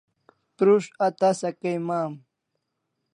[0.57, 2.11] Prus't a tasa kay mam